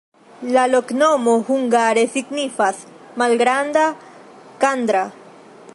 [0.55, 2.81] La loknomo hungare signifas:
[3.23, 5.05] malgranda-kankra.